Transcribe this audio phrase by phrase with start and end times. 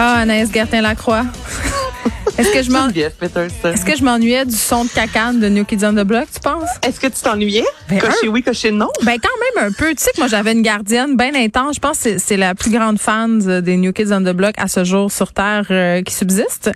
[0.00, 1.24] Ah, Anaïs Gertin-Lacroix.
[2.38, 2.86] Est-ce que je m'en...
[2.88, 6.38] Est-ce que je m'ennuyais du son de cacane de New Kids on the Block, tu
[6.38, 6.68] penses?
[6.86, 7.64] Est-ce que tu t'ennuyais?
[7.90, 8.86] Ben, cocher un- oui, cocher non?
[9.04, 9.90] Ben quand même un peu.
[9.96, 11.74] Tu sais que moi j'avais une gardienne bien intense.
[11.76, 14.54] Je pense que c'est- la plus grande fan de- des New Kids on the Block
[14.56, 16.70] à ce jour sur Terre euh, qui subsiste.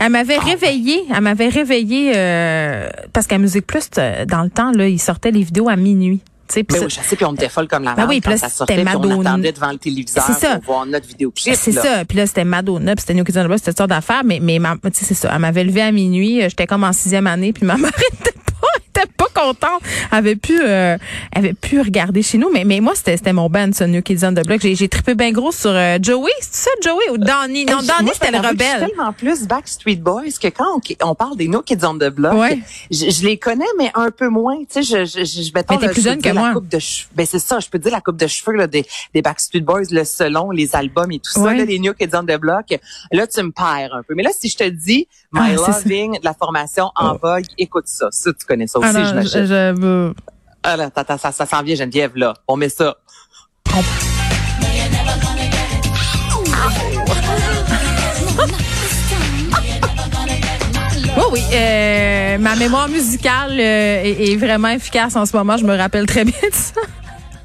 [0.00, 1.04] Elle m'avait réveillée.
[1.14, 5.30] Elle m'avait réveillée euh, parce qu'à Musique Plus, euh, dans le temps, là, ils sortaient
[5.30, 6.22] les vidéos à minuit.
[6.46, 8.20] Tu sais, puis Ben oui, je sais, puis on était folle comme la Ben oui,
[8.20, 9.30] quand là, ça c'était sortait, puis on Madonna.
[9.30, 10.56] attendait devant le téléviseur C'est ça.
[10.60, 11.54] pour voir notre vidéoclip.
[11.54, 12.04] C'est ça.
[12.04, 14.22] Puis là, c'était Madonna, puis c'était New Kids on the Block, c'était sortes d'affaires.
[14.24, 15.30] Mais, mais ma- tu sais, c'est ça.
[15.32, 16.42] Elle m'avait levé à minuit.
[16.42, 18.34] euh, J'étais comme en sixième année, puis ma mère était
[19.16, 19.82] pas, contente.
[20.12, 20.96] Elle avait pu, euh,
[21.32, 22.50] elle avait pu regarder chez nous.
[22.52, 24.60] Mais, mais moi, c'était, c'était mon band, ça, New Kids on the Block.
[24.62, 26.30] J'ai, trippé bien gros sur euh, Joey.
[26.40, 27.10] C'est ça, Joey?
[27.12, 27.64] Ou Donnie?
[27.64, 28.88] Non, Donnie, c'était le que je suis rebelle.
[28.88, 32.34] tellement plus Backstreet Boys que quand on, on parle des No Kids on the Block,
[32.34, 32.58] Ouais.
[32.90, 34.58] je, je les connais, mais un peu moins.
[34.70, 36.52] Tu sais, je, je, je, je mettons, Mais là, plus jeune que la moi.
[36.52, 36.78] coupe de.
[37.14, 39.82] Ben, c'est ça, je peux dire la coupe de cheveux, là, des, des Backstreet Boys,
[39.90, 42.66] le selon, les albums et tout ça, là, les New Kids on the Block.
[43.12, 44.14] Là, tu me perds un peu.
[44.14, 45.78] Mais là, si je te dis My Ah, c'est ça.
[45.80, 48.08] Loving de la formation en vogue, écoute ça.
[48.10, 49.46] Ça, tu connais ça aussi, Ah non, j'imagine.
[49.46, 50.12] je- je-
[50.62, 52.34] Ah là, attends, ça, ça s'en vient, Geneviève, là.
[52.48, 52.96] On met ça.
[61.16, 61.40] Oui, oui.
[61.52, 65.56] euh, ma mémoire musicale euh, est, est vraiment efficace en ce moment.
[65.56, 66.80] Je me rappelle très bien de ça.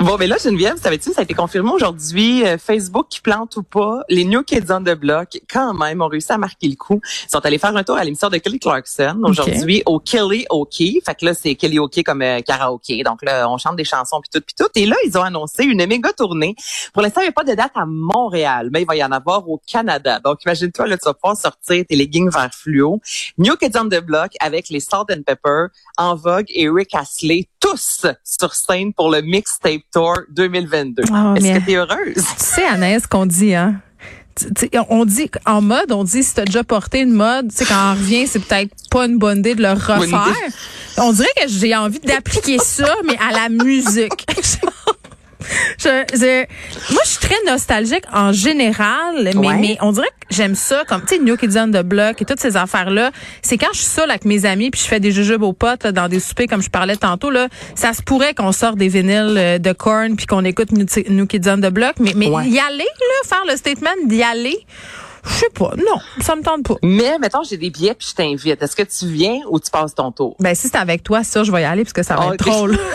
[0.00, 3.64] Bon, mais là, Geneviève, savais-tu, ça a été confirmé aujourd'hui, euh, Facebook qui plante ou
[3.64, 7.00] pas, les New Kids on the Block, quand même, ont réussi à marquer le coup.
[7.24, 10.76] Ils sont allés faire un tour à l'émission de Kelly Clarkson aujourd'hui au Kelly OK.
[10.76, 13.02] Fait que là, c'est Kelly OK comme euh, karaoké.
[13.02, 14.70] Donc là, on chante des chansons puis tout, puis tout.
[14.76, 16.54] Et là, ils ont annoncé une méga tournée.
[16.92, 19.10] Pour l'instant, il n'y a pas de date à Montréal, mais il va y en
[19.10, 20.20] avoir au Canada.
[20.20, 23.00] Donc, imagine-toi, là, tu vas pouvoir sortir tes leggings vert fluo.
[23.36, 27.48] New Kids on the Block avec les Salt and Pepper, En Vogue et Rick Astley,
[27.60, 31.04] tous sur scène pour le Mixtape Tour 2022.
[31.12, 32.14] Ah, Est-ce que tu es heureuse?
[32.14, 33.80] Tu sais, Anaïs, qu'on dit, hein?
[34.88, 37.90] On dit en mode, on dit si t'as déjà porté une mode, tu sais, quand
[37.90, 40.34] on revient, c'est peut-être pas une bonne idée de le refaire.
[40.98, 44.26] On dirait que j'ai envie d'appliquer ça, mais à la musique.
[45.78, 49.56] Je, je- moi, je suis très nostalgique en général, mais, Ouais.
[49.58, 52.24] mais on dirait que j'aime ça, comme, tu sais, New Kids on the Block et
[52.24, 53.10] toutes ces affaires-là.
[53.42, 55.84] C'est quand je suis seule avec mes amis puis je fais des jujubes aux potes
[55.84, 58.88] là, dans des soupers, comme je parlais tantôt, là, ça se pourrait qu'on sorte des
[58.88, 62.28] vinyles euh, de Korn puis qu'on écoute New, New Kids on the Block, mais, mais
[62.28, 62.46] Ouais.
[62.48, 64.58] y aller, là, faire le statement d'y aller,
[65.24, 66.76] je sais pas, non, ça me tente pas.
[66.82, 68.62] Mais, mettons, j'ai des billets puis je t'invite.
[68.62, 70.36] Est-ce que tu viens ou tu passes ton tour?
[70.40, 72.34] Ben, si c'est avec toi, ça, je vais y aller parce que ça va Ah,
[72.34, 72.78] être drôle.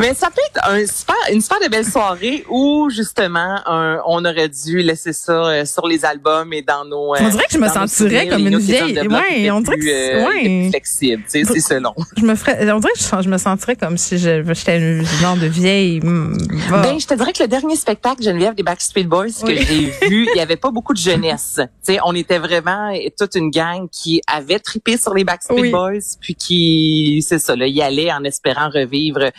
[0.00, 4.24] Mais ça peut être un super, une super de belle soirée où, justement, un- on
[4.24, 7.14] aurait dû laisser ça euh, sur les albums et dans nos...
[7.14, 9.86] euh, On dirait que je me nos sentirais comme une vieille- ouais, on dirait plus,
[9.86, 10.68] que- euh, ouais.
[10.70, 11.94] flexible, tu sais, c'est selon.
[12.16, 15.36] je me ferais, on dirait que je, me sentirais comme si je- j'étais une genre
[15.36, 16.00] de vieille.
[16.00, 16.36] mm,
[16.68, 16.82] va.
[16.82, 19.58] Ben, je te dirais que le dernier spectacle, Geneviève, des Backstreet Boys que Oui.
[19.66, 21.60] j'ai vu, il y avait pas beaucoup de jeunesse.
[21.86, 25.70] Tu sais, on était vraiment toute une gang qui avait trippé sur les Backstreet Oui.
[25.70, 29.30] Boys, puis qui, c'est ça, là, y allait en espérant revivre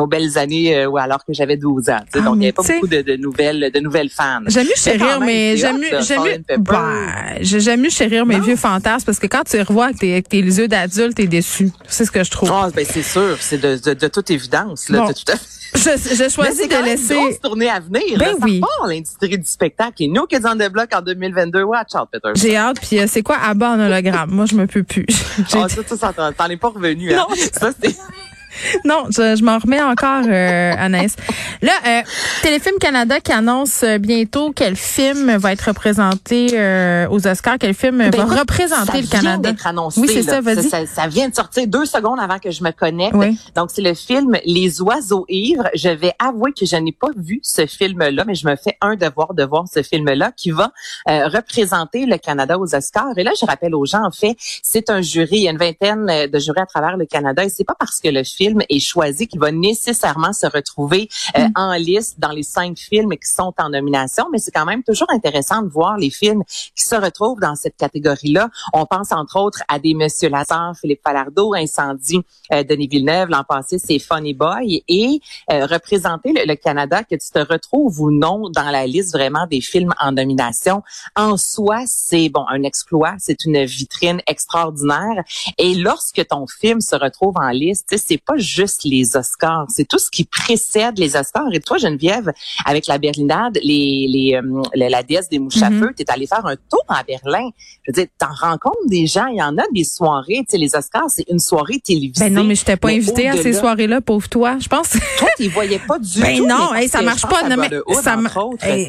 [0.00, 1.98] nos belles années euh, ou alors que j'avais 12 ans.
[2.14, 4.40] Ah, donc, il y mais avait pas beaucoup de, de nouvelles, de nouvelles fans.
[4.46, 8.42] J'aime mieux chérir, mais j'aime mieux, j'aime mieux, chérir mes Non.
[8.44, 11.26] vieux fantasmes parce que quand tu les revois avec tes, avec tes yeux d'adulte, t'es
[11.26, 11.70] déçu.
[11.86, 12.50] C'est ce que je trouve.
[12.52, 14.88] Ah, ben c'est sûr, c'est de, de, de toute évidence.
[14.88, 15.06] Là, Bon.
[15.08, 17.14] T'as tout à fait- Je, choisis de laisser.
[17.14, 18.18] une grosse tournée à venir.
[18.18, 18.34] Ben là.
[18.42, 18.60] Oui.
[18.88, 20.02] l'industrie du spectacle.
[20.02, 22.30] Et nous, on the Block en 2022, watch out, Peter.
[22.34, 24.30] J'ai hâte, puis euh, c'est quoi Abba en hologramme?
[24.32, 25.06] Moi, je me peux plus.
[25.54, 27.14] Ah, ça, ça, t'en es pas revenu.
[27.14, 27.24] Hein?
[27.28, 27.36] Non.
[27.52, 27.94] Ça, c'est...
[28.84, 31.16] Non, je, je m'en remets encore, euh, Anaïs.
[31.62, 32.00] Là, euh,
[32.42, 37.74] Téléfilm Canada qui annonce euh, bientôt quel film va être représenté euh, aux Oscars, quel
[37.74, 39.50] film Ben, va écoute, représenter ça le vient Canada.
[39.52, 40.00] d'être annoncé.
[40.00, 40.68] Oui, c'est ça, vas-y.
[40.68, 43.14] Ça, ça vient de sortir deux secondes avant que je me connecte.
[43.14, 43.38] Oui.
[43.54, 45.68] Donc, c'est le film Les oiseaux ivres.
[45.74, 48.96] Je vais avouer que je n'ai pas vu ce film-là, mais je me fais un
[48.96, 50.72] devoir de voir ce film-là qui va
[51.08, 53.12] euh, représenter le Canada aux Oscars.
[53.16, 55.28] Et là, je rappelle aux gens, en fait, c'est un jury.
[55.32, 57.76] Il y a une vingtaine euh, de jurys à travers le Canada et c'est pas
[57.78, 61.52] parce que le film est choisi qu'il va nécessairement se retrouver euh, Mm.
[61.56, 65.10] en liste dans les cinq films qui sont en nomination, mais c'est quand même toujours
[65.10, 66.42] intéressant de voir les films
[66.74, 68.48] qui se retrouvent dans cette catégorie-là.
[68.72, 72.20] On pense entre autres à des Monsieur Lazare, Philippe Falardeau, Incendie,
[72.52, 73.28] euh, Denis Villeneuve.
[73.30, 74.82] L'an passé, c'est Funny Boy.
[74.88, 75.20] Et
[75.50, 79.46] euh, représenter le, le Canada, que tu te retrouves ou non dans la liste vraiment
[79.46, 80.82] des films en nomination,
[81.16, 85.22] en soi, c'est bon un exploit, c'est une vitrine extraordinaire.
[85.58, 89.98] Et lorsque ton film se retrouve en liste, c'est pas juste les Oscars, c'est tout
[89.98, 91.48] ce qui précède les Oscars.
[91.52, 92.30] Et toi, Geneviève,
[92.64, 96.26] avec la Berlinade, les, les, euh, la déesse des mouches à feu, tu es allé
[96.26, 97.48] faire un tour à Berlin.
[97.82, 100.58] Je veux dire, t'en rencontres des gens, il y en a des soirées, tu sais,
[100.58, 102.28] les Oscars, c'est une soirée télévisée.
[102.28, 104.90] Ben non, mais je t'ai pas invité à ces soirées-là, pauvre toi, je pense.
[105.18, 106.46] Toi, tu voyais pas du ben tout.
[106.46, 107.48] non, ça marche pas.
[107.48, 107.70] Non, mais
[108.02, 108.16] ça,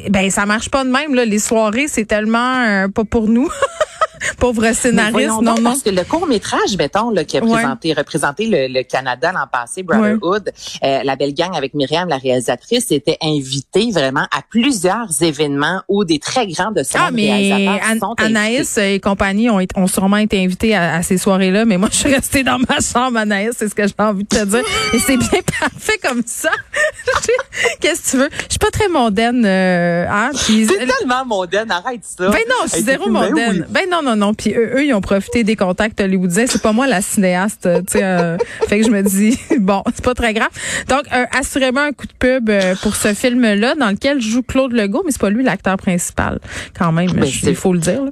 [0.10, 1.26] ben ça marche pas de même là.
[1.26, 3.50] Les soirées, c'est tellement euh, pas pour nous.
[4.38, 5.56] Pauvre scénariste, non, non.
[5.64, 9.84] Parce que le court métrage, mettons, là, qui a présenté, représenté le, Canada l'an passé,
[9.84, 10.52] Brotherhood,
[10.84, 16.04] euh, la belle gang avec Myriam, la réalisatrice, était invitée vraiment à plusieurs événements où
[16.04, 17.52] des très grands de ah, mais
[18.18, 22.14] Anaïs et compagnie ont, ont sûrement été invités à, ces soirées-là, mais moi, je suis
[22.14, 24.64] restée dans ma chambre, Anaïs, c'est ce que j'ai envie de te dire.
[24.94, 25.30] et c'est bien
[25.60, 26.50] parfait comme ça.
[27.80, 28.30] Qu'est-ce que tu veux?
[28.44, 30.32] Je suis pas très mondaine, euh, hein?
[30.34, 32.30] C'est tellement mondaine, arrête ça.
[32.30, 33.66] Ben non, je suis zéro mondaine.
[33.70, 34.34] Ben non, non, non, non.
[34.34, 36.46] Puis eux, eux, ils ont profité des contacts hollywoodiens.
[36.48, 38.04] C'est pas moi la cinéaste, tu sais.
[38.04, 38.38] Euh,
[38.68, 40.50] fait que je me dis, bon, c'est pas très grave.
[40.88, 44.74] Donc, euh, assurément un coup de pub euh, pour ce film-là, dans lequel joue Claude
[44.74, 46.40] Legault, mais c'est pas lui l'acteur principal,
[46.78, 47.12] quand même.
[47.12, 48.06] Ben, il faut le dire.
[48.06, 48.12] Là.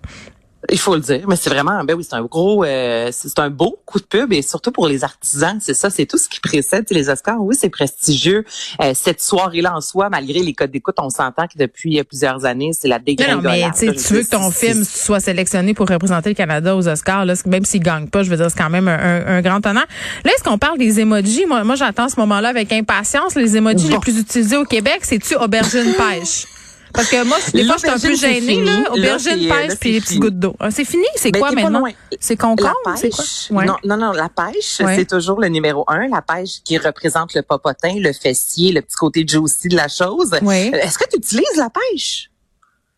[0.69, 3.49] Il faut le dire, mais c'est vraiment, ben oui, c'est un gros, euh, c'est un
[3.49, 6.41] beau coup de pub et surtout pour les artisans, c'est ça, c'est tout ce qui
[6.41, 7.39] précède les Oscars.
[7.39, 8.43] Oui, c'est prestigieux.
[8.81, 12.71] Euh, cette soirée-là en soi, malgré les codes d'écoute, on s'entend que depuis plusieurs années,
[12.77, 13.43] c'est la dégringolade.
[13.43, 17.25] Non, mais tu veux que ton film soit sélectionné pour représenter le Canada aux Oscars,
[17.25, 19.85] là, même s'il gagne pas, je veux dire, c'est quand même un, grand honneur.
[20.25, 21.45] Là, est-ce qu'on parle des emojis?
[21.45, 23.35] Moi, moi j'attends ce moment-là avec impatience.
[23.35, 26.45] Les emojis les plus utilisés au Québec, c'est-tu aubergine pêche?
[26.93, 28.91] Parce que moi, des fois, je suis un peu gênée, là.
[28.91, 30.55] Aubergine, pêche, puis les petits gouttes d'eau.
[30.59, 31.05] Ah, c'est fini?
[31.15, 31.83] C'est ben, quoi maintenant?
[32.19, 32.73] C'est concombre?
[32.95, 33.65] C'est quoi?
[33.65, 36.07] Non, non, non, la pêche, c'est toujours le numéro un.
[36.07, 40.31] La pêche qui représente le popotin, le fessier, le petit côté juicy de la chose.
[40.41, 40.71] Oui.
[40.73, 42.29] Euh, est-ce que tu utilises la pêche?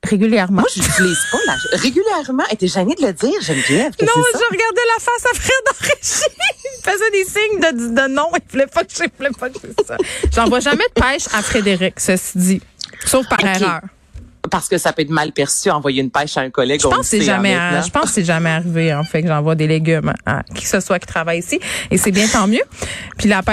[0.03, 0.61] Régulièrement.
[0.61, 1.55] Moi, je n'utilise pas la...
[1.77, 2.43] Régulièrement.
[2.51, 3.93] Et t'es gênée de le dire, Geneviève.
[4.01, 6.31] Non, je regardais la face à Fred.
[6.83, 8.29] Il faisait des signes de, de non.
[8.35, 9.97] Il voulait pas que je, voulais pas que je ça.
[10.33, 12.61] J'envoie jamais de pêche à Frédéric, ceci dit.
[13.05, 13.81] Sauf par erreur.
[14.49, 16.81] Parce que ça peut être mal perçu envoyer une pêche à un collègue.
[16.81, 17.55] Je pense que c'est jamais,
[17.85, 20.79] je pense c'est jamais arrivé en fait que j'envoie des légumes à qui que ce
[20.79, 21.59] soit qui travaille ici
[21.91, 22.63] et c'est bien tant mieux.
[23.17, 23.49] Puis la pêche